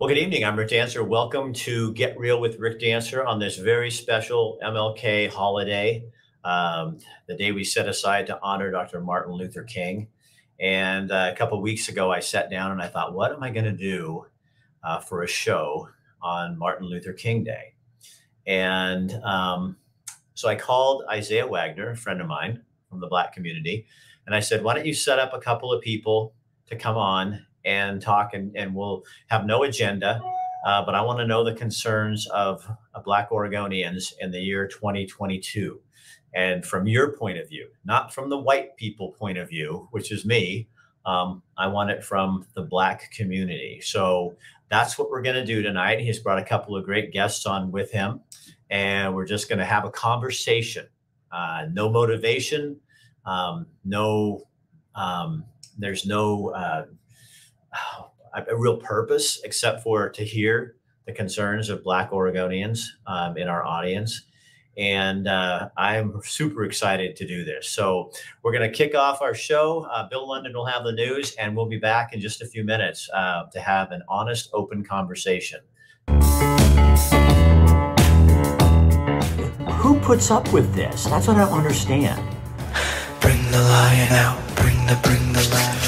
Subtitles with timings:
[0.00, 0.46] Well, good evening.
[0.46, 1.04] I'm Rick Dancer.
[1.04, 6.06] Welcome to Get Real with Rick Dancer on this very special MLK holiday,
[6.42, 6.96] um,
[7.28, 9.02] the day we set aside to honor Dr.
[9.02, 10.08] Martin Luther King.
[10.58, 13.50] And uh, a couple weeks ago, I sat down and I thought, what am I
[13.50, 14.24] going to do
[14.82, 15.90] uh, for a show
[16.22, 17.74] on Martin Luther King Day?
[18.46, 19.76] And um,
[20.32, 23.84] so I called Isaiah Wagner, a friend of mine from the Black community,
[24.24, 26.32] and I said, why don't you set up a couple of people
[26.68, 30.20] to come on and talk, and, and we'll have no agenda.
[30.64, 34.66] Uh, but I want to know the concerns of uh, Black Oregonians in the year
[34.68, 35.80] 2022.
[36.34, 40.12] And from your point of view, not from the white people point of view, which
[40.12, 40.68] is me,
[41.06, 43.80] um, I want it from the Black community.
[43.82, 44.36] So
[44.70, 46.00] that's what we're going to do tonight.
[46.00, 48.20] He's brought a couple of great guests on with him,
[48.68, 50.86] and we're just going to have a conversation.
[51.32, 52.76] Uh, no motivation,
[53.24, 54.42] um, no,
[54.94, 55.44] um,
[55.78, 56.84] there's no uh,
[58.48, 63.64] a real purpose except for to hear the concerns of Black Oregonians um, in our
[63.64, 64.22] audience.
[64.76, 67.68] And uh, I'm super excited to do this.
[67.68, 69.86] So, we're going to kick off our show.
[69.90, 72.64] Uh, Bill London will have the news, and we'll be back in just a few
[72.64, 75.60] minutes uh, to have an honest, open conversation.
[79.80, 81.04] Who puts up with this?
[81.04, 82.18] That's what I don't understand.
[83.20, 85.79] Bring the lion out, bring the, bring the lion.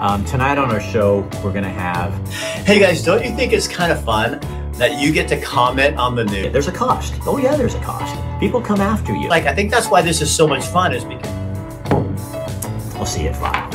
[0.00, 2.26] Um, tonight on our show, we're going to have.
[2.64, 4.40] Hey guys, don't you think it's kind of fun
[4.78, 6.50] that you get to comment on the news?
[6.54, 7.12] There's a cost.
[7.26, 8.18] Oh, yeah, there's a cost.
[8.40, 9.28] People come after you.
[9.28, 11.30] Like, I think that's why this is so much fun, is because.
[12.94, 13.70] We'll see you at five.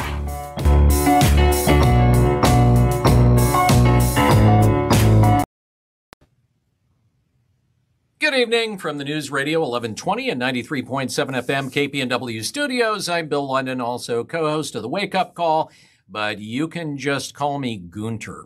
[8.20, 11.12] Good evening from the News Radio 1120 and 93.7
[11.46, 13.08] FM KPNW studios.
[13.08, 15.70] I'm Bill London, also co host of the Wake Up Call
[16.10, 18.46] but you can just call me Gunter.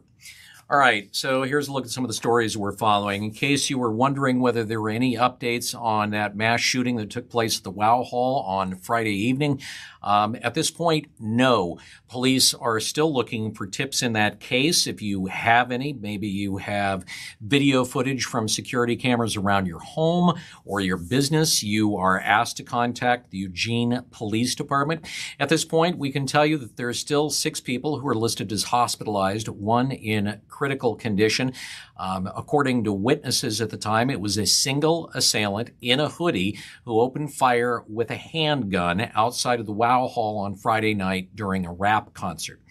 [0.71, 3.23] All right, so here's a look at some of the stories we're following.
[3.23, 7.09] In case you were wondering whether there were any updates on that mass shooting that
[7.09, 9.59] took place at the Wow Hall on Friday evening,
[10.01, 11.79] um, at this point, no.
[12.07, 14.87] Police are still looking for tips in that case.
[14.87, 17.05] If you have any, maybe you have
[17.41, 22.63] video footage from security cameras around your home or your business, you are asked to
[22.63, 25.05] contact the Eugene Police Department.
[25.39, 28.15] At this point, we can tell you that there are still six people who are
[28.15, 31.53] listed as hospitalized, one in critical condition.
[31.99, 36.57] Um, according to witnesses at the time, it was a single assailant in a hoodie
[36.85, 41.65] who opened fire with a handgun outside of the Wow Hall on Friday night during
[41.65, 42.61] a rap concert.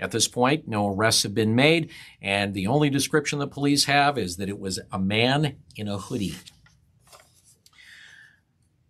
[0.00, 1.90] At this point, no arrests have been made,
[2.22, 5.98] and the only description the police have is that it was a man in a
[5.98, 6.36] hoodie.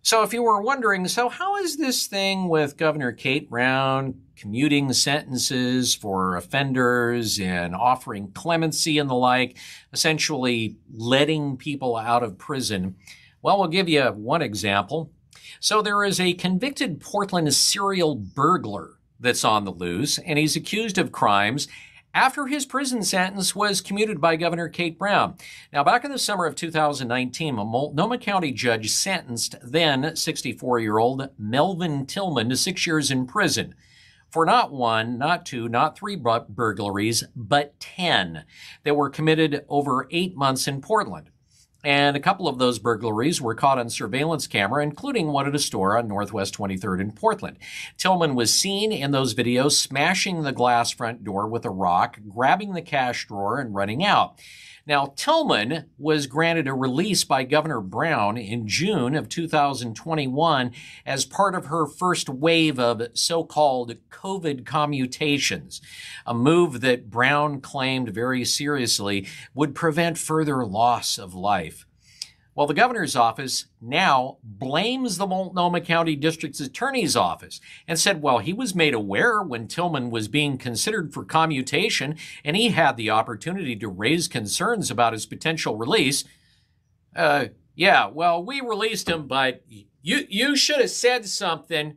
[0.01, 4.93] So, if you were wondering, so how is this thing with Governor Kate Brown commuting
[4.93, 9.57] sentences for offenders and offering clemency and the like,
[9.91, 12.95] essentially letting people out of prison.
[13.41, 15.11] Well, we'll give you one example.
[15.59, 20.97] So there is a convicted Portland serial burglar that's on the loose, and he's accused
[20.97, 21.67] of crimes
[22.13, 25.35] after his prison sentence was commuted by Governor Kate Brown.
[25.71, 30.97] Now, back in the summer of 2019, a Multnomah County judge sentenced then 64 year
[30.97, 33.75] old Melvin Tillman to six years in prison
[34.29, 38.45] for not one, not two, not three burglaries, but 10
[38.83, 41.29] that were committed over eight months in Portland.
[41.83, 45.59] And a couple of those burglaries were caught on surveillance camera, including one at a
[45.59, 47.57] store on Northwest 23rd in Portland.
[47.97, 52.73] Tillman was seen in those videos smashing the glass front door with a rock, grabbing
[52.73, 54.39] the cash drawer, and running out.
[54.89, 60.71] Now, Tillman was granted a release by Governor Brown in June of 2021
[61.05, 65.79] as part of her first wave of so called COVID commutations,
[66.25, 71.85] a move that Brown claimed very seriously would prevent further loss of life.
[72.59, 78.39] Well, the governor's office now blames the Multnomah County District's attorney's office and said, well,
[78.39, 83.11] he was made aware when Tillman was being considered for commutation and he had the
[83.11, 86.25] opportunity to raise concerns about his potential release.
[87.15, 87.45] Uh,
[87.75, 89.63] yeah, well, we released him, but
[90.01, 91.95] you, you should have said something.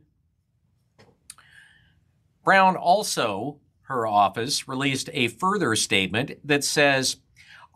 [2.45, 7.17] Brown also, her office, released a further statement that says,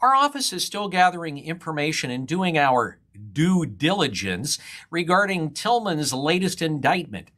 [0.02, 3.00] our office is still gathering information and doing our
[3.34, 4.60] due diligence
[4.92, 7.30] regarding Tillman's latest indictment.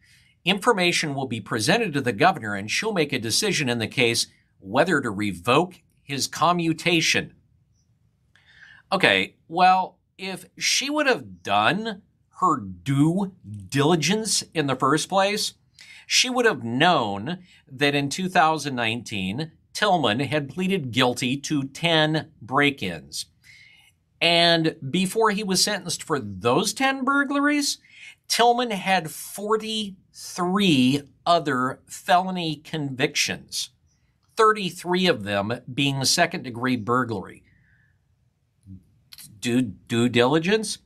[0.44, 4.28] Information will be presented to the governor and she'll make a decision in the case
[4.60, 7.34] whether to revoke his commutation.
[8.92, 12.02] Okay, well, if she would have done
[12.40, 13.34] her due
[13.70, 15.54] diligence in the first place,
[16.08, 17.40] she would have known
[17.72, 23.28] that in 2019, Tillman had pleaded guilty to 10 break ins.
[24.20, 27.78] And before he was sentenced for those 10 burglaries,
[28.28, 33.70] Tillman had 43 other felony convictions,
[34.36, 37.46] 33 of them being second degree burglary.
[39.40, 40.80] Due, due diligence?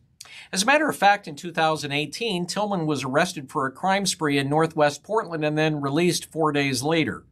[0.52, 4.50] As a matter of fact, in 2018, Tillman was arrested for a crime spree in
[4.50, 7.26] northwest Portland and then released four days later.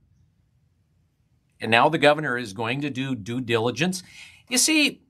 [1.62, 4.04] And now the governor is going to do due diligence.
[4.50, 5.02] You see,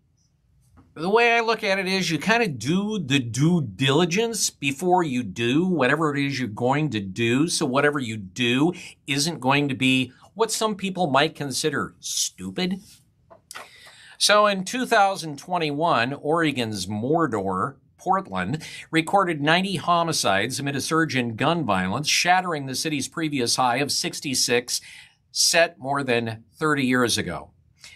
[0.94, 5.04] the way I look at it is you kind of do the due diligence before
[5.04, 7.48] you do whatever it is you're going to do.
[7.48, 8.74] So whatever you do
[9.08, 12.82] isn't going to be what some people might consider stupid.
[14.18, 22.10] So in 2021, Oregon's Mordor Portland recorded 90 homicides amid a surge in gun violence,
[22.10, 24.82] shattering the city's previous high of 66
[25.32, 27.52] set more than 30 years ago.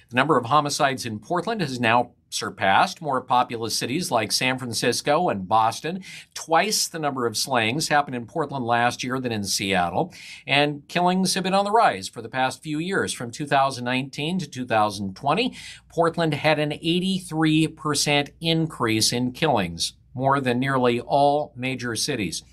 [0.09, 5.29] The number of homicides in Portland has now surpassed more populous cities like San Francisco
[5.29, 6.03] and Boston.
[6.33, 10.13] Twice the number of slayings happened in Portland last year than in Seattle.
[10.45, 13.13] And killings have been on the rise for the past few years.
[13.13, 15.55] From 2019 to 2020,
[15.89, 22.43] Portland had an 83% increase in killings, more than nearly all major cities.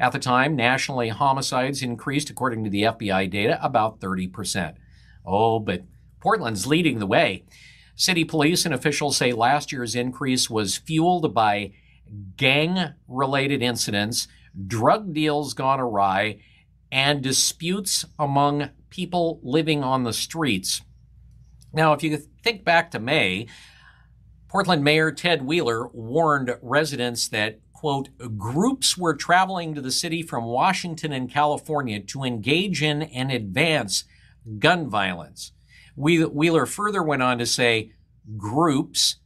[0.00, 4.74] At the time, nationally, homicides increased, according to the FBI data, about 30%.
[5.26, 5.82] Oh, but
[6.20, 7.44] Portland's leading the way.
[7.96, 11.72] City police and officials say last year's increase was fueled by
[12.36, 14.28] gang related incidents,
[14.66, 16.38] drug deals gone awry,
[16.92, 20.82] and disputes among people living on the streets.
[21.72, 23.46] Now, if you think back to May,
[24.48, 30.44] Portland Mayor Ted Wheeler warned residents that, quote, groups were traveling to the city from
[30.44, 34.02] Washington and California to engage in and advance
[34.58, 35.52] gun violence.
[35.94, 37.92] Wheeler further went on to say
[38.36, 39.18] groups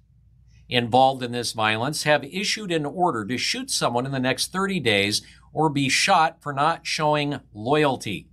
[0.68, 4.80] involved in this violence have issued an order to shoot someone in the next 30
[4.80, 5.22] days
[5.54, 8.28] or be shot for not showing loyalty.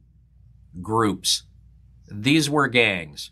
[0.81, 1.43] Groups.
[2.11, 3.31] These were gangs.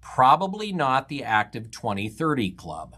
[0.00, 2.94] Probably not the active 2030 club.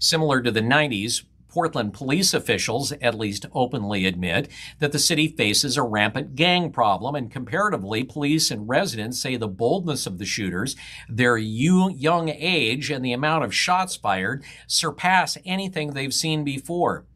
[0.00, 1.22] Similar to the 90s,
[1.56, 4.46] Portland police officials at least openly admit
[4.78, 9.48] that the city faces a rampant gang problem, and comparatively, police and residents say the
[9.48, 10.76] boldness of the shooters,
[11.08, 17.06] their young age, and the amount of shots fired surpass anything they've seen before.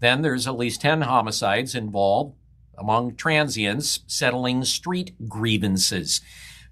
[0.00, 2.36] Then there's at least 10 homicides involved
[2.76, 6.20] among transients settling street grievances.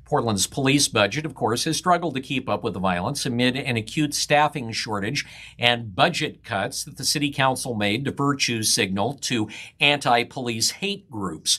[0.06, 3.76] Portland's police budget, of course, has struggled to keep up with the violence amid an
[3.76, 5.26] acute staffing shortage
[5.58, 9.48] and budget cuts that the city council made to virtue signal to
[9.80, 11.58] anti-police hate groups.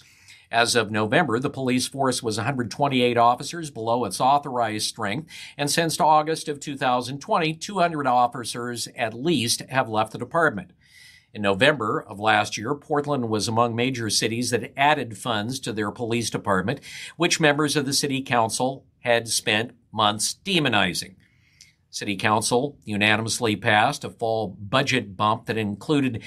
[0.50, 6.00] As of November, the police force was 128 officers below its authorized strength, and since
[6.00, 10.72] August of 2020, 200 officers at least have left the department.
[11.38, 15.92] In November of last year, Portland was among major cities that added funds to their
[15.92, 16.80] police department,
[17.16, 21.14] which members of the city council had spent months demonizing.
[21.92, 26.24] City council unanimously passed a fall budget bump that included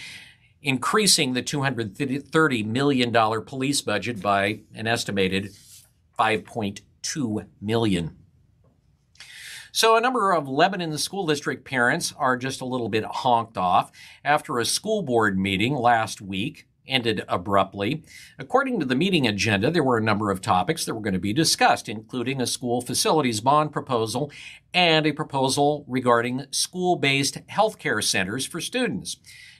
[0.63, 3.13] increasing the $230 million
[3.45, 5.51] police budget by an estimated
[6.17, 8.20] 5.2 million.
[9.73, 13.93] So a number of Lebanon school district parents are just a little bit honked off
[14.25, 18.03] after a school board meeting last week ended abruptly.
[18.37, 21.21] According to the meeting agenda, there were a number of topics that were going to
[21.21, 24.33] be discussed, including a school facilities bond proposal
[24.75, 29.19] and a proposal regarding school-based healthcare centers for students.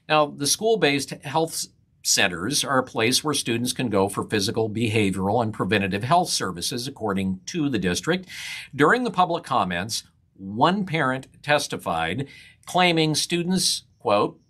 [0.09, 1.67] Now, the school-based health
[2.03, 6.89] centers are a place where students can go for physical, behavioral, and preventative health services,
[6.89, 8.29] according to the district.
[8.75, 10.05] During the public comments,
[10.41, 12.27] one parent testified
[12.67, 14.41] claiming students, quote,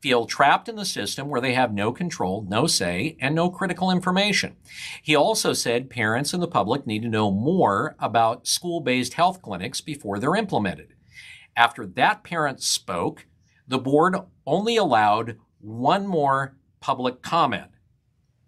[0.00, 3.90] feel trapped in the system where they have no control, no say, and no critical
[3.90, 4.56] information.
[5.02, 9.80] He also said parents and the public need to know more about school-based health clinics
[9.80, 10.94] before they're implemented.
[11.56, 13.26] After that parent spoke,
[13.68, 14.16] the board
[14.46, 17.70] only allowed one more public comment.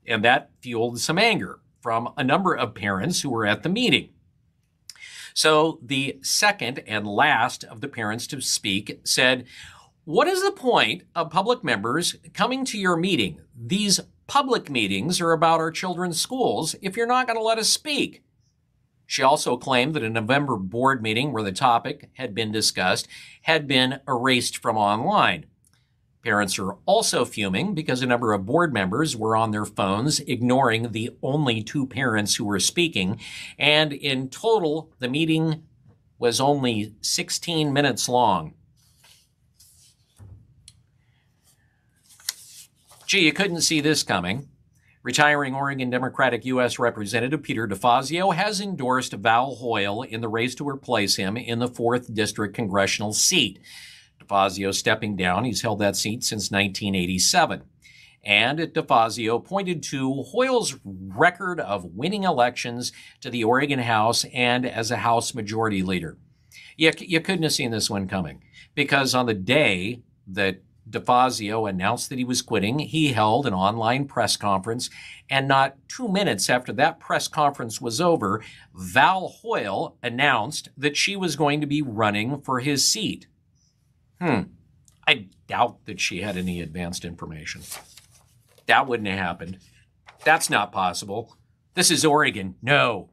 [0.06, 4.11] And that fueled some anger from a number of parents who were at the meeting.
[5.34, 9.46] So the second and last of the parents to speak said,
[10.04, 13.40] What is the point of public members coming to your meeting?
[13.56, 17.68] These public meetings are about our children's schools if you're not going to let us
[17.68, 18.22] speak.
[19.06, 23.08] She also claimed that a November board meeting where the topic had been discussed
[23.42, 25.46] had been erased from online.
[26.22, 30.92] Parents are also fuming because a number of board members were on their phones, ignoring
[30.92, 33.18] the only two parents who were speaking.
[33.58, 35.64] And in total, the meeting
[36.20, 38.54] was only 16 minutes long.
[43.06, 44.48] Gee, you couldn't see this coming.
[45.02, 46.78] Retiring Oregon Democratic U.S.
[46.78, 51.68] Representative Peter DeFazio has endorsed Val Hoyle in the race to replace him in the
[51.68, 53.58] 4th District congressional seat.
[54.32, 55.44] DeFazio stepping down.
[55.44, 57.62] He's held that seat since 1987.
[58.24, 64.90] And DeFazio pointed to Hoyle's record of winning elections to the Oregon House and as
[64.90, 66.18] a House Majority Leader.
[66.76, 68.42] You, you couldn't have seen this one coming
[68.74, 74.06] because on the day that DeFazio announced that he was quitting, he held an online
[74.06, 74.88] press conference.
[75.28, 78.42] And not two minutes after that press conference was over,
[78.74, 83.26] Val Hoyle announced that she was going to be running for his seat.
[84.22, 84.42] Hmm.
[85.04, 87.62] I doubt that she had any advanced information.
[88.66, 89.58] That wouldn't have happened.
[90.24, 91.36] That's not possible.
[91.74, 92.54] This is Oregon.
[92.62, 93.10] No.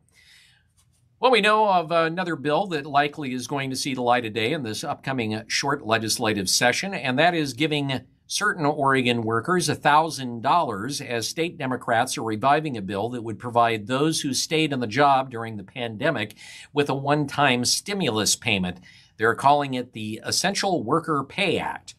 [1.19, 4.33] Well, we know of another bill that likely is going to see the light of
[4.33, 11.05] day in this upcoming short legislative session, and that is giving certain Oregon workers $1,000
[11.07, 14.85] as state Democrats are reviving a bill that would provide those who stayed on the
[14.85, 16.35] job during the pandemic
[16.71, 18.77] with a one time stimulus payment.
[19.19, 21.93] They're calling it the Essential Worker Pay Act.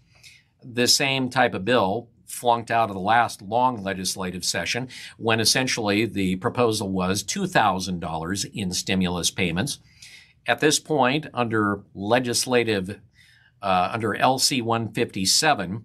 [0.64, 6.06] The same type of bill flunked out of the last long legislative session when essentially
[6.06, 9.80] the proposal was $2,000 in stimulus payments.
[10.46, 12.98] At this point, under legislative,
[13.60, 15.84] uh, under LC 157,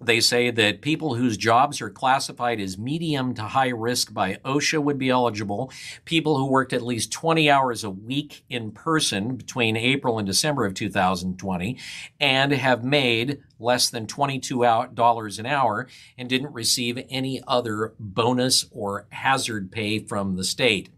[0.00, 4.82] they say that people whose jobs are classified as medium to high risk by OSHA
[4.82, 5.70] would be eligible.
[6.06, 10.64] People who worked at least 20 hours a week in person between April and December
[10.64, 11.76] of 2020
[12.18, 19.06] and have made less than $22 an hour and didn't receive any other bonus or
[19.10, 20.88] hazard pay from the state.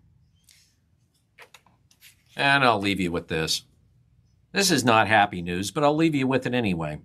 [2.37, 3.65] And I'll leave you with this.
[4.53, 7.01] This is not happy news, but I'll leave you with it anyway.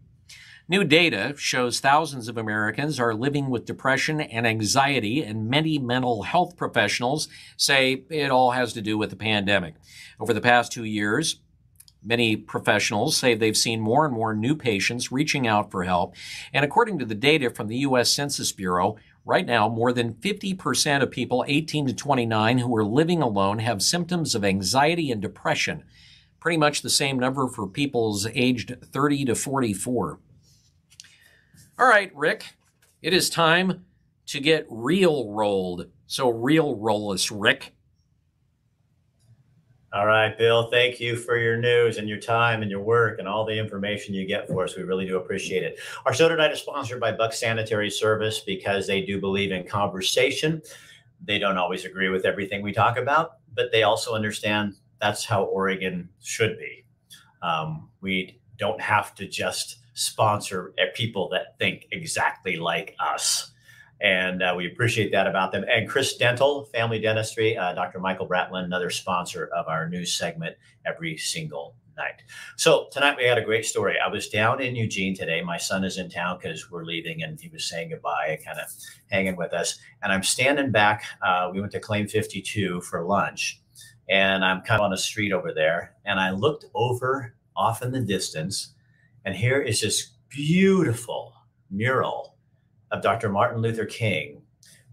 [0.69, 6.24] New data shows thousands of Americans are living with depression and anxiety, and many mental
[6.24, 9.75] health professionals say it all has to do with the pandemic.
[10.19, 11.39] Over the past two years,
[12.03, 16.15] Many professionals say they've seen more and more new patients reaching out for help.
[16.53, 18.12] And according to the data from the U.S.
[18.12, 23.21] Census Bureau, right now, more than 50% of people 18 to 29 who are living
[23.21, 25.83] alone have symptoms of anxiety and depression.
[26.39, 30.19] Pretty much the same number for people's aged 30 to 44.
[31.79, 32.43] All right, Rick,
[33.03, 33.86] it is time
[34.25, 35.86] to get real rolled.
[36.07, 37.75] So, real roll us, Rick.
[39.93, 43.27] All right, Bill, thank you for your news and your time and your work and
[43.27, 44.75] all the information you get for us.
[44.75, 45.79] We really do appreciate it.
[46.07, 50.63] Our show tonight is sponsored by Buck Sanitary Service because they do believe in conversation.
[51.24, 55.43] They don't always agree with everything we talk about, but they also understand that's how
[55.43, 56.86] Oregon should be.
[57.43, 63.51] Um, we don't have to just sponsor at people that think exactly like us.
[63.99, 65.65] And uh, we appreciate that about them.
[65.67, 67.99] And Chris Dental, Family Dentistry, uh, Dr.
[67.99, 72.21] Michael Bratlin, another sponsor of our news segment every single night.
[72.57, 73.95] So tonight we had a great story.
[73.99, 75.41] I was down in Eugene today.
[75.41, 78.67] My son is in town because we're leaving and he was saying goodbye, kind of
[79.09, 79.79] hanging with us.
[80.03, 81.05] And I'm standing back.
[81.25, 83.59] Uh, we went to Claim 52 for lunch.
[84.07, 85.95] And I'm kind of on a street over there.
[86.05, 88.75] And I looked over off in the distance
[89.27, 91.34] and here is this beautiful
[91.69, 92.38] mural
[92.91, 93.27] of Dr.
[93.27, 94.41] Martin Luther King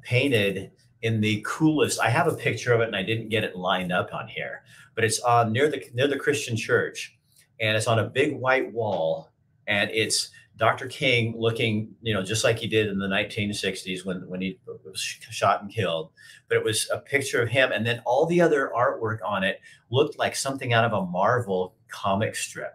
[0.02, 0.72] painted
[1.02, 2.00] in the coolest.
[2.00, 4.64] I have a picture of it and I didn't get it lined up on here,
[4.96, 7.16] but it's on near the near the Christian church
[7.60, 9.30] and it's on a big white wall
[9.68, 10.88] and it's Dr.
[10.88, 15.00] King looking, you know, just like he did in the 1960s when, when he was
[15.00, 16.10] shot and killed.
[16.48, 17.70] But it was a picture of him.
[17.70, 19.60] And then all the other artwork on it
[19.90, 22.74] looked like something out of a Marvel comic strip.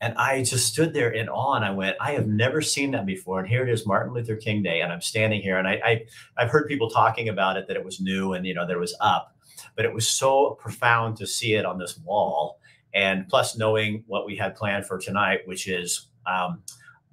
[0.00, 3.04] And I just stood there in awe and I went, I have never seen that
[3.04, 3.40] before.
[3.40, 4.80] And here it is, Martin Luther King Day.
[4.80, 7.84] And I'm standing here and I, I have heard people talking about it, that it
[7.84, 9.34] was new and, you know, there was up,
[9.74, 12.60] but it was so profound to see it on this wall.
[12.94, 16.62] And plus knowing what we had planned for tonight, which is um,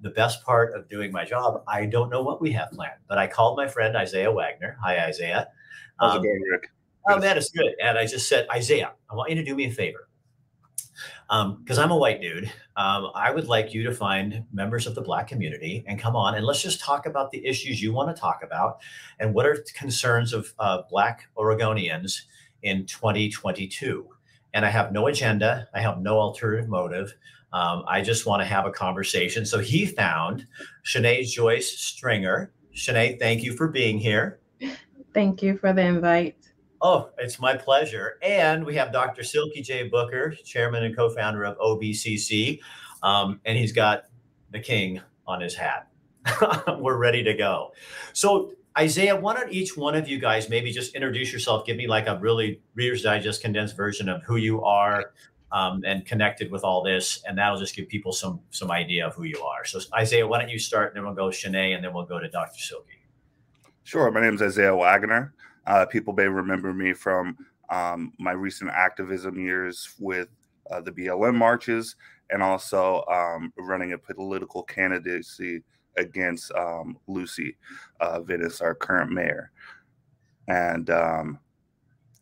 [0.00, 1.64] the best part of doing my job.
[1.66, 4.76] I don't know what we have planned, but I called my friend Isaiah Wagner.
[4.82, 5.48] Hi, Isaiah.
[5.98, 6.70] How's um, it going, Rick?
[7.08, 7.74] Oh, man, it's good.
[7.82, 10.05] And I just said, Isaiah, I want you to do me a favor
[11.28, 12.44] because um, I'm a white dude.
[12.76, 16.36] Um, I would like you to find members of the Black community and come on
[16.36, 18.80] and let's just talk about the issues you want to talk about
[19.18, 22.22] and what are concerns of uh, Black Oregonians
[22.62, 24.08] in 2022.
[24.54, 25.68] and I have no agenda.
[25.74, 27.14] I have no alternative motive.
[27.52, 29.44] Um, I just want to have a conversation.
[29.44, 30.46] So he found
[30.84, 32.52] Shanae Joyce Stringer.
[32.74, 34.40] Shanae, thank you for being here.
[35.12, 36.36] Thank you for the invite.
[36.88, 38.16] Oh, it's my pleasure.
[38.22, 39.24] And we have Dr.
[39.24, 39.88] Silky J.
[39.88, 42.60] Booker, chairman and co founder of OBCC.
[43.02, 44.04] Um, and he's got
[44.52, 45.88] the king on his hat.
[46.78, 47.72] We're ready to go.
[48.12, 51.66] So, Isaiah, why don't each one of you guys maybe just introduce yourself?
[51.66, 55.12] Give me like a really Reader's Digest condensed version of who you are
[55.50, 59.12] um, and connected with all this, and that'll just give people some some idea of
[59.16, 59.64] who you are.
[59.64, 62.20] So, Isaiah, why don't you start, and then we'll go Shanae, and then we'll go
[62.20, 62.60] to Dr.
[62.60, 63.02] Silky.
[63.82, 64.08] Sure.
[64.12, 65.34] My name is Isaiah Wagner.
[65.66, 67.36] Uh, people may remember me from
[67.70, 70.28] um, my recent activism years with
[70.70, 71.96] uh, the BLM marches
[72.30, 75.62] and also um, running a political candidacy
[75.96, 77.56] against um, Lucy
[78.00, 79.50] uh, Vinis, our current mayor.
[80.48, 81.38] And um,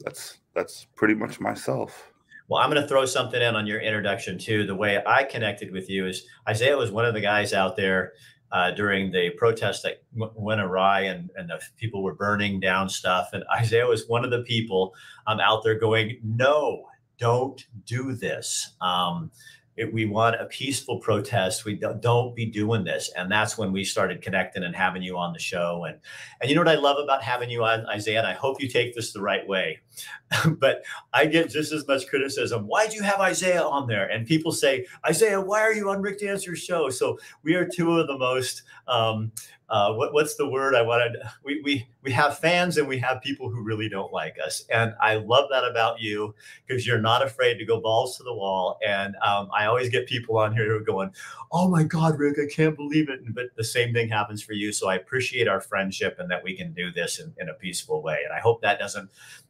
[0.01, 2.11] that's that's pretty much myself.
[2.49, 4.67] Well, I'm going to throw something in on your introduction too.
[4.67, 8.13] The way I connected with you is Isaiah was one of the guys out there
[8.55, 13.31] uh, during the protest that went awry and, and the people were burning down stuff.
[13.33, 14.95] And Isaiah was one of the people
[15.27, 16.87] um, out there going, no,
[17.19, 18.71] don't do this.
[18.81, 19.33] Um,
[19.77, 21.65] it, we want a peaceful protest.
[21.65, 23.11] We don't, don't be doing this.
[23.17, 25.85] And that's when we started connecting and having you on the show.
[25.89, 25.99] And
[26.41, 28.69] and you know what I love about having you on, Isaiah, and I hope you
[28.69, 29.81] take this the right way.
[30.59, 32.67] but I get just as much criticism.
[32.67, 34.09] Why do you have Isaiah on there?
[34.09, 36.91] And people say, Isaiah, why are you on Rick Dancer's show?
[36.91, 39.33] So we are two of the most um,
[39.71, 41.17] uh, what, what's the word I wanted?
[41.43, 44.65] We, we, we have fans and we have people who really don't like us.
[44.71, 46.35] And I love that about you
[46.67, 48.79] because you're not afraid to go balls to the wall.
[48.87, 51.11] And um, I always get people on here who are going,
[51.51, 53.21] Oh my God, Rick, I can't believe it.
[53.35, 54.71] But the same thing happens for you.
[54.71, 58.03] So I appreciate our friendship and that we can do this in, in a peaceful
[58.03, 58.21] way.
[58.25, 59.09] And I hope that doesn't,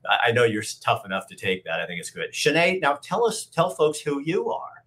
[0.08, 1.80] I know you're tough enough to take that.
[1.80, 2.32] I think it's good.
[2.32, 4.83] Shanae, now tell us, tell folks who you are.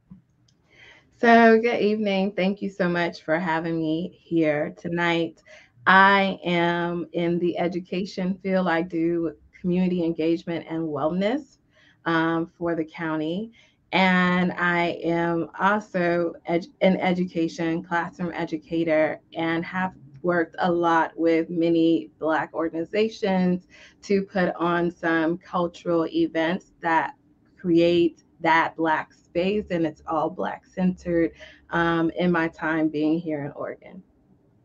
[1.20, 2.34] So, good evening.
[2.34, 5.42] Thank you so much for having me here tonight.
[5.88, 8.68] I am in the education field.
[8.68, 11.58] I do community engagement and wellness
[12.06, 13.52] um, for the county.
[13.94, 21.50] And I am also ed- an education classroom educator and have worked a lot with
[21.50, 23.66] many Black organizations
[24.04, 27.16] to put on some cultural events that
[27.60, 31.32] create that Black space and it's all Black centered
[31.72, 34.02] um, in my time being here in Oregon.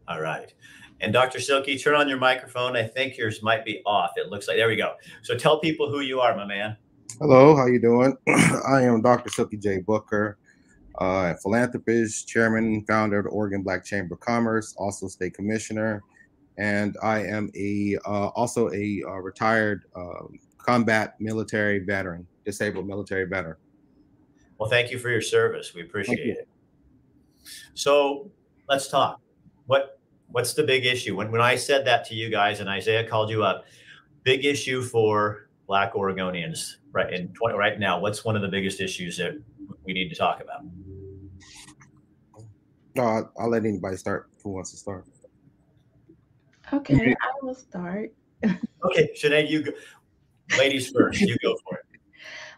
[0.09, 0.53] All right.
[1.01, 1.41] And Dr.
[1.41, 2.77] Silky, turn on your microphone.
[2.77, 4.13] I think yours might be off.
[4.17, 4.95] It looks like there we go.
[5.23, 6.77] So tell people who you are, my man.
[7.19, 8.17] Hello, how you doing?
[8.69, 9.29] I am Dr.
[9.31, 9.81] Silky J.
[9.81, 10.39] Booker,
[10.99, 16.03] uh, philanthropist, chairman, founder of the Oregon Black Chamber of Commerce, also state commissioner,
[16.57, 23.25] and I am a uh, also a uh, retired um, combat military veteran, disabled military
[23.25, 23.57] veteran.
[24.63, 25.75] Well, thank you for your service.
[25.75, 26.49] We appreciate it.
[27.75, 28.31] So
[28.69, 29.21] let's talk.
[29.67, 29.99] What
[30.29, 31.17] what's the big issue?
[31.17, 33.65] When when I said that to you guys and Isaiah called you up,
[34.23, 37.99] big issue for Black Oregonians right in 20, right now.
[37.99, 39.37] What's one of the biggest issues that
[39.85, 40.61] we need to talk about?
[42.95, 45.07] No, I'll, I'll let anybody start who wants to start.
[46.73, 48.13] Okay, I will start.
[48.85, 49.73] Okay, Shanae, you go.
[50.57, 51.21] Ladies first.
[51.21, 51.85] You go for it.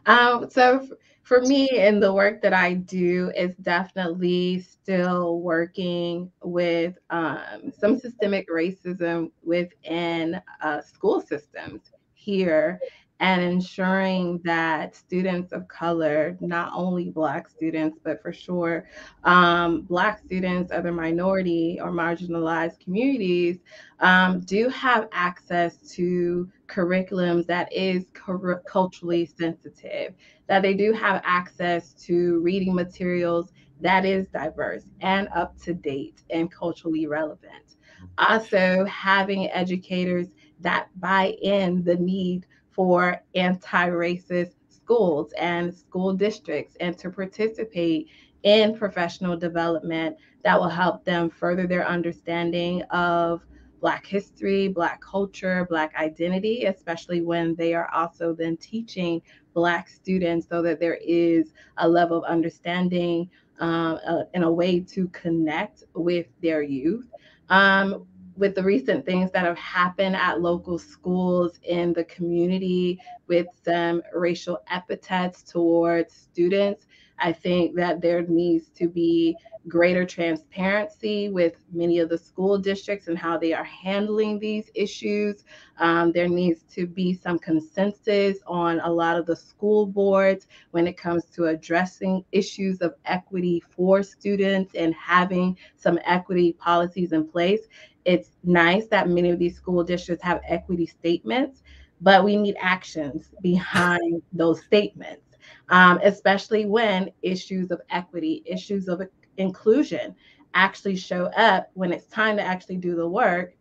[0.07, 6.31] Um, so f- for me and the work that I do is definitely still working
[6.43, 11.81] with um, some systemic racism within uh, school systems
[12.13, 12.79] here
[13.25, 18.87] and ensuring that students of color, not only Black students, but for sure
[19.25, 23.61] um, Black students, other minority or marginalized communities,
[24.01, 30.13] um, do have access to curriculums that is cur- culturally sensitive,
[30.47, 36.21] that they do have access to reading materials that is diverse and up to date
[36.29, 37.77] and culturally relevant.
[38.19, 40.29] Also, having educators
[40.61, 48.09] that buy in the need for anti racist schools and school districts and to participate
[48.43, 53.41] in professional development that will help them further their understanding of
[53.81, 59.21] Black history, Black culture, Black identity, especially when they are also then teaching
[59.53, 63.29] Black students so that there is a level of understanding
[63.61, 67.11] um, uh, and a way to connect with their youth.
[67.51, 73.47] Um, with the recent things that have happened at local schools in the community with
[73.65, 76.87] some racial epithets towards students,
[77.19, 83.09] I think that there needs to be greater transparency with many of the school districts
[83.09, 85.45] and how they are handling these issues.
[85.79, 90.87] Um, there needs to be some consensus on a lot of the school boards when
[90.87, 97.27] it comes to addressing issues of equity for students and having some equity policies in
[97.27, 97.61] place.
[98.05, 101.63] It's nice that many of these school districts have equity statements,
[102.01, 105.23] but we need actions behind those statements.
[105.69, 109.03] Um, especially when issues of equity, issues of
[109.37, 110.15] inclusion
[110.55, 113.55] actually show up when it's time to actually do the work,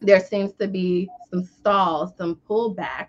[0.00, 3.08] there seems to be some stalls, some pullback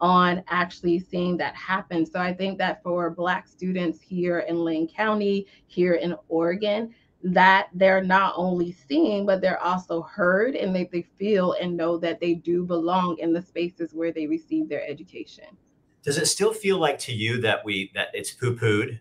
[0.00, 2.04] on actually seeing that happen.
[2.04, 7.68] So I think that for Black students here in Lane County, here in Oregon, that
[7.74, 12.20] they're not only seen, but they're also heard and that they feel and know that
[12.20, 15.44] they do belong in the spaces where they receive their education.
[16.02, 18.98] Does it still feel like to you that we that it's poo-pooed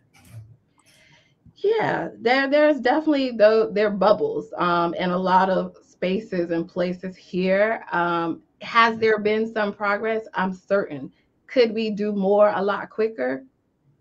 [1.64, 7.16] yeah, there there's definitely though there bubbles um, and a lot of spaces and places
[7.16, 7.86] here.
[7.92, 10.26] Um, has there been some progress?
[10.34, 11.12] I'm certain.
[11.48, 13.44] Could we do more a lot quicker?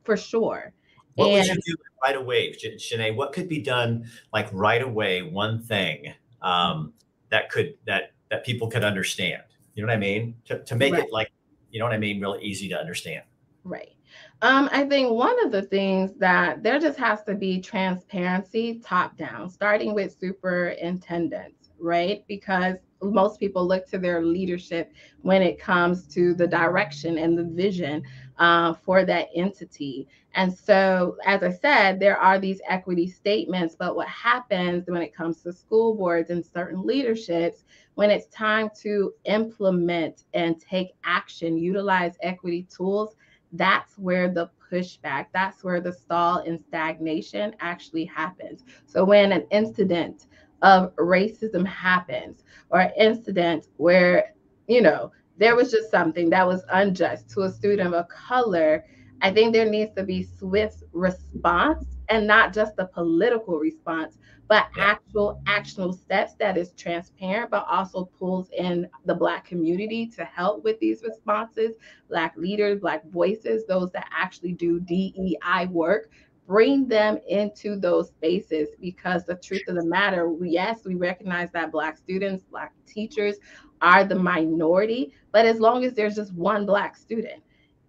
[0.04, 0.72] For sure.
[1.14, 3.14] What and, would you do right away, Shanae?
[3.14, 5.22] What could be done like right away?
[5.22, 6.92] One thing um,
[7.30, 9.42] that could that that people could understand.
[9.74, 10.34] You know what I mean?
[10.46, 11.04] To to make right.
[11.04, 11.30] it like
[11.70, 13.22] you know what I mean, really easy to understand.
[13.64, 13.94] Right.
[14.42, 19.16] Um, I think one of the things that there just has to be transparency top
[19.16, 22.24] down, starting with superintendents, right?
[22.26, 24.92] Because most people look to their leadership
[25.22, 28.02] when it comes to the direction and the vision
[28.40, 30.08] uh, for that entity.
[30.34, 35.14] And so, as I said, there are these equity statements, but what happens when it
[35.14, 41.58] comes to school boards and certain leaderships, when it's time to implement and take action,
[41.58, 43.14] utilize equity tools,
[43.52, 48.64] that's where the pushback, that's where the stall and stagnation actually happens.
[48.86, 50.26] So when an incident
[50.62, 54.34] of racism happens, or an incident where,
[54.68, 58.84] you know, there was just something that was unjust to a student of color,
[59.22, 64.66] I think there needs to be swift response and not just a political response, but
[64.76, 70.62] actual actionable steps that is transparent, but also pulls in the Black community to help
[70.62, 71.72] with these responses,
[72.10, 76.10] Black leaders, Black voices, those that actually do DEI work.
[76.46, 81.72] Bring them into those spaces because the truth of the matter, yes, we recognize that
[81.72, 83.36] Black students, Black teachers
[83.82, 87.42] are the minority, but as long as there's just one Black student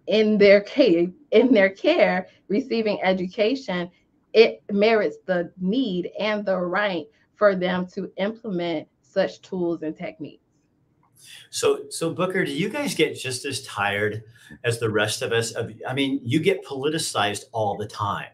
[0.06, 3.90] in their care, in their care, receiving education,
[4.32, 10.42] it merits the need and the right for them to implement such tools and techniques.
[11.50, 14.24] So, so Booker, do you guys get just as tired
[14.64, 15.52] as the rest of us?
[15.52, 18.30] Of, I mean, you get politicized all the time.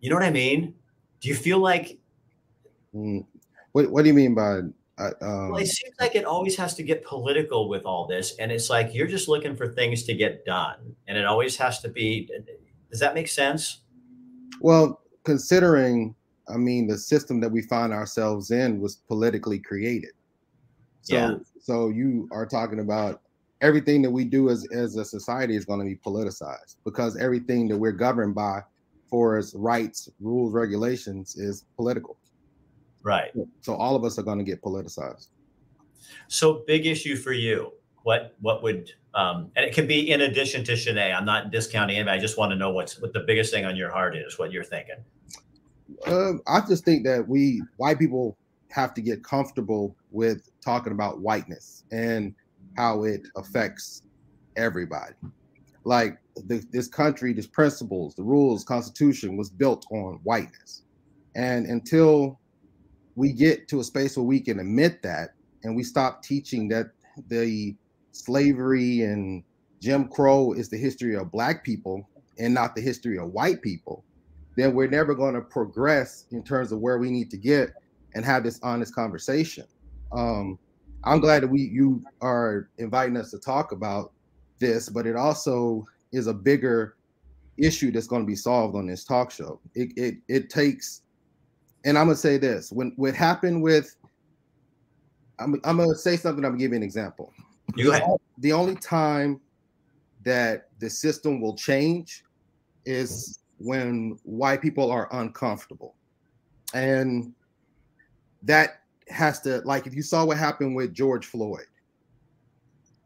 [0.00, 0.74] You know what I mean?
[1.20, 1.98] Do you feel like?
[2.94, 3.26] Mm.
[3.72, 4.60] What What do you mean by?
[4.98, 8.36] Uh, um, well, it seems like it always has to get political with all this,
[8.38, 11.80] and it's like you're just looking for things to get done, and it always has
[11.80, 12.28] to be.
[12.90, 13.82] Does that make sense?
[14.60, 16.14] Well, considering,
[16.48, 20.12] I mean, the system that we find ourselves in was politically created.
[21.02, 21.34] So, yeah.
[21.60, 23.22] so you are talking about
[23.60, 27.68] everything that we do as, as a society is going to be politicized because everything
[27.68, 28.62] that we're governed by
[29.08, 32.16] for as rights, rules, regulations is political.
[33.02, 33.30] Right.
[33.60, 35.28] So all of us are going to get politicized.
[36.28, 37.72] So big issue for you.
[38.02, 41.14] What what would um, and it can be in addition to Shanae.
[41.14, 42.18] I'm not discounting anybody.
[42.18, 44.52] I just want to know what's what the biggest thing on your heart is, what
[44.52, 44.96] you're thinking.
[46.06, 48.36] Um, I just think that we white people
[48.70, 52.34] have to get comfortable with talking about whiteness and
[52.76, 54.02] how it affects
[54.56, 55.14] everybody.
[55.84, 60.82] Like the, this country, these principles, the rules, constitution was built on whiteness.
[61.34, 62.38] And until
[63.18, 65.30] we get to a space where we can admit that
[65.64, 66.86] and we stop teaching that
[67.26, 67.74] the
[68.12, 69.42] slavery and
[69.80, 74.04] Jim Crow is the history of black people and not the history of white people,
[74.56, 77.70] then we're never going to progress in terms of where we need to get
[78.14, 79.64] and have this honest conversation.
[80.12, 80.56] Um,
[81.02, 84.12] I'm glad that we you are inviting us to talk about
[84.60, 86.96] this, but it also is a bigger
[87.56, 89.60] issue that's going to be solved on this talk show.
[89.74, 91.02] It it it takes,
[91.84, 93.94] and I'm gonna say this: when what happened with,
[95.38, 96.44] I'm I'm gonna say something.
[96.44, 97.32] I'm gonna give you an example.
[97.76, 98.16] You go ahead.
[98.38, 99.40] The only time
[100.24, 102.24] that the system will change
[102.84, 105.94] is when white people are uncomfortable.
[106.74, 107.32] And
[108.42, 111.66] that has to, like, if you saw what happened with George Floyd,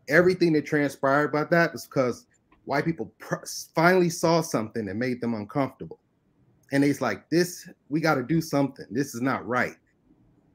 [0.08, 2.26] everything that transpired about that is because
[2.64, 6.00] white people pr- finally saw something that made them uncomfortable.
[6.72, 8.86] And it's like, this, we got to do something.
[8.90, 9.76] This is not right.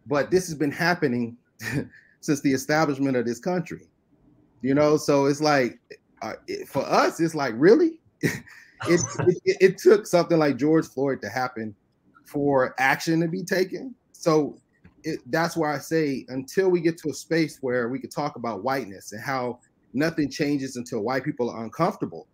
[0.07, 1.37] But this has been happening
[2.21, 3.87] since the establishment of this country.
[4.61, 5.79] You know, so it's like,
[6.23, 7.99] uh, it, for us, it's like, really?
[8.21, 8.41] it,
[8.87, 11.75] it, it took something like George Floyd to happen
[12.25, 13.93] for action to be taken.
[14.11, 14.57] So
[15.27, 18.63] that's why I say until we get to a space where we could talk about
[18.63, 19.59] whiteness and how
[19.93, 22.27] nothing changes until white people are uncomfortable,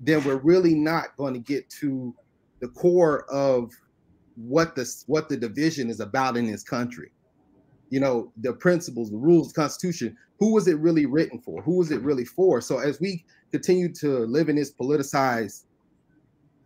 [0.00, 2.14] then we're really not going to get to
[2.60, 3.72] the core of
[4.36, 7.10] what the what the division is about in this country.
[7.90, 10.16] You know, the principles, the rules, the constitution.
[10.38, 11.62] Who was it really written for?
[11.62, 12.60] Who was it really for?
[12.60, 15.64] So as we continue to live in this politicized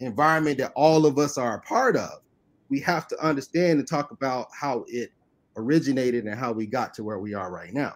[0.00, 2.20] environment that all of us are a part of,
[2.68, 5.10] we have to understand and talk about how it
[5.56, 7.94] originated and how we got to where we are right now.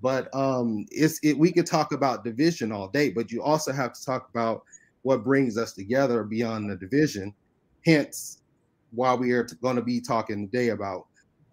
[0.00, 3.92] But um, it's it, we could talk about division all day, but you also have
[3.92, 4.62] to talk about
[5.02, 7.34] what brings us together beyond the division.
[7.84, 8.38] Hence,
[8.92, 11.06] why we are going to be talking today about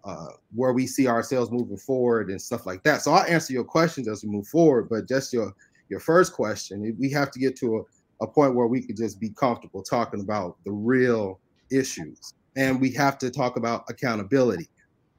[0.04, 3.02] uh, where we see ourselves moving forward and stuff like that.
[3.02, 5.52] So I'll answer your questions as we move forward, but just your
[5.88, 9.18] your first question, we have to get to a, a point where we could just
[9.18, 11.40] be comfortable talking about the real
[11.72, 14.68] issues, and we have to talk about accountability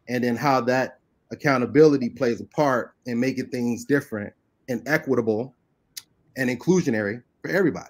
[0.07, 0.99] and then how that
[1.31, 4.33] accountability plays a part in making things different
[4.69, 5.53] and equitable
[6.37, 7.89] and inclusionary for everybody.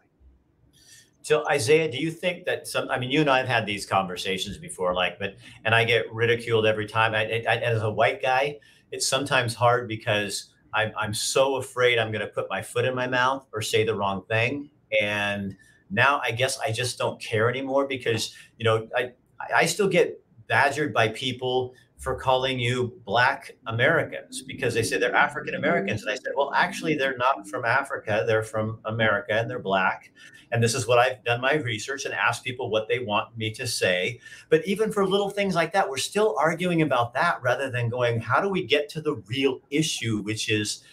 [1.31, 2.89] So Isaiah, do you think that some?
[2.89, 6.13] I mean, you and I have had these conversations before, like, but and I get
[6.13, 7.15] ridiculed every time.
[7.15, 8.59] I, I, as a white guy,
[8.91, 12.93] it's sometimes hard because I'm I'm so afraid I'm going to put my foot in
[12.93, 15.55] my mouth or say the wrong thing, and
[15.89, 19.13] now I guess I just don't care anymore because you know I
[19.55, 25.15] I still get badgered by people for calling you black Americans because they say they're
[25.15, 26.01] African Americans.
[26.01, 28.23] And I said, well, actually, they're not from Africa.
[28.25, 30.11] They're from America and they're black.
[30.51, 33.51] And this is what I've done my research and asked people what they want me
[33.51, 34.19] to say.
[34.49, 38.19] But even for little things like that, we're still arguing about that rather than going,
[38.19, 40.83] how do we get to the real issue, which is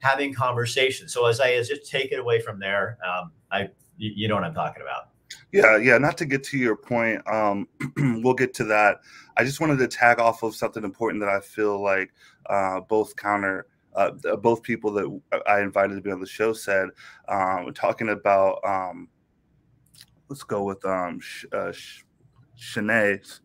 [0.00, 1.14] having conversations.
[1.14, 4.54] So as I just take it away from there, um, I you know what I'm
[4.54, 5.08] talking about.
[5.52, 5.98] Yeah, yeah.
[5.98, 9.00] Not to get to your point, um, we'll get to that.
[9.40, 12.12] I just wanted to tag off of something important that I feel like
[12.44, 16.90] uh, both counter, uh, both people that I invited to be on the show said,
[17.26, 18.60] um, talking about.
[18.62, 19.08] Um,
[20.28, 22.04] let's go with um, Sh- uh, Sh-
[22.58, 23.40] Shanae.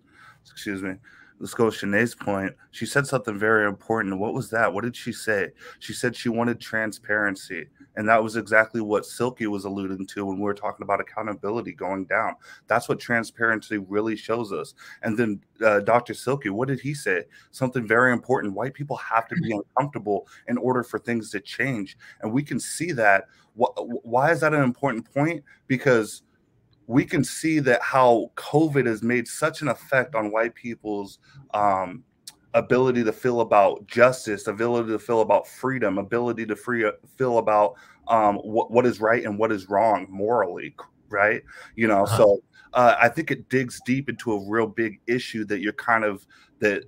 [0.52, 0.96] Excuse me
[1.40, 2.54] let's go with Shanae's point.
[2.72, 4.18] She said something very important.
[4.18, 4.74] What was that?
[4.74, 5.50] What did she say?
[5.80, 7.68] She said she wanted transparency.
[7.98, 11.74] And that was exactly what Silky was alluding to when we were talking about accountability
[11.74, 12.36] going down.
[12.68, 14.74] That's what transparency really shows us.
[15.02, 16.14] And then uh, Dr.
[16.14, 17.24] Silky, what did he say?
[17.52, 18.54] Something very important.
[18.54, 21.98] White people have to be uncomfortable in order for things to change.
[22.22, 23.26] And we can see that.
[23.56, 25.44] Why is that an important point?
[25.68, 26.24] Because
[26.88, 31.20] we can see that how COVID has made such an effect on white people's
[31.54, 32.04] um,
[32.54, 37.76] ability to feel about justice, ability to feel about freedom, ability to free, feel about
[38.08, 40.76] um, what, what is right and what is wrong morally,
[41.10, 41.42] right?
[41.76, 42.18] You know, uh-huh.
[42.18, 42.44] so
[42.74, 46.26] uh, I think it digs deep into a real big issue that you're kind of
[46.60, 46.84] that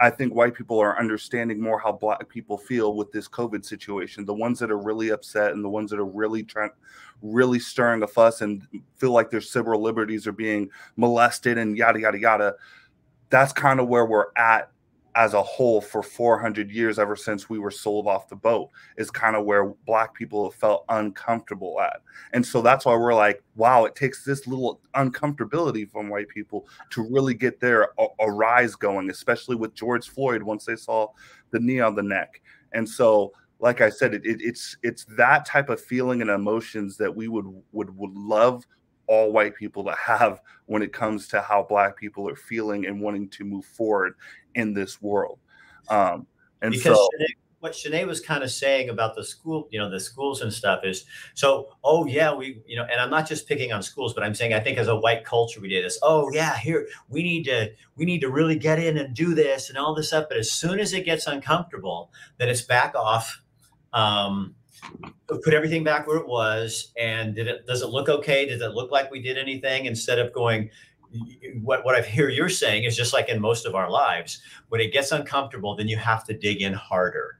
[0.00, 4.24] I think white people are understanding more how black people feel with this COVID situation.
[4.24, 6.70] The ones that are really upset and the ones that are really trying,
[7.20, 12.00] really stirring a fuss and feel like their civil liberties are being molested and yada,
[12.00, 12.54] yada, yada.
[13.28, 14.70] That's kind of where we're at
[15.14, 19.10] as a whole for 400 years ever since we were sold off the boat is
[19.10, 22.00] kind of where black people have felt uncomfortable at.
[22.32, 26.68] And so that's why we're like wow it takes this little uncomfortability from white people
[26.90, 31.08] to really get their a rise going especially with george floyd once they saw
[31.50, 32.40] the knee on the neck.
[32.72, 36.96] And so like i said it, it, it's it's that type of feeling and emotions
[36.96, 38.64] that we would would would love
[39.10, 43.00] all white people to have when it comes to how black people are feeling and
[43.00, 44.14] wanting to move forward
[44.54, 45.38] in this world.
[45.88, 46.26] Um,
[46.62, 49.90] and because so, Shanae, what Shanae was kind of saying about the school, you know,
[49.90, 53.46] the schools and stuff is so, oh, yeah, we, you know, and I'm not just
[53.46, 55.98] picking on schools, but I'm saying I think as a white culture, we did this.
[56.02, 59.68] Oh, yeah, here, we need to, we need to really get in and do this
[59.68, 60.26] and all this stuff.
[60.28, 63.42] But as soon as it gets uncomfortable, then it's back off.
[63.92, 64.54] Um,
[65.26, 68.72] put everything back where it was and did it does it look okay does it
[68.72, 70.70] look like we did anything instead of going
[71.62, 74.80] what, what i hear you're saying is just like in most of our lives when
[74.80, 77.28] it gets uncomfortable then you have to dig in harder